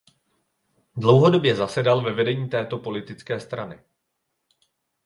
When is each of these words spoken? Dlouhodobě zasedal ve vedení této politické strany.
Dlouhodobě 0.97 1.55
zasedal 1.55 2.01
ve 2.03 2.13
vedení 2.13 2.49
této 2.49 2.79
politické 2.79 3.39
strany. 3.39 3.79